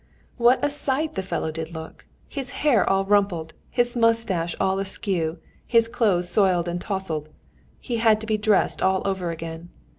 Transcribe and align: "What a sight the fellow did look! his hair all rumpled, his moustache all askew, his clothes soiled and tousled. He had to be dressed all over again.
"What 0.37 0.65
a 0.65 0.69
sight 0.71 1.13
the 1.13 1.21
fellow 1.21 1.51
did 1.51 1.75
look! 1.75 2.07
his 2.27 2.53
hair 2.65 2.89
all 2.89 3.05
rumpled, 3.05 3.53
his 3.69 3.95
moustache 3.95 4.55
all 4.59 4.79
askew, 4.79 5.37
his 5.67 5.87
clothes 5.87 6.27
soiled 6.27 6.67
and 6.67 6.81
tousled. 6.81 7.29
He 7.79 7.97
had 7.97 8.19
to 8.21 8.25
be 8.25 8.35
dressed 8.39 8.81
all 8.81 9.03
over 9.05 9.29
again. 9.29 9.69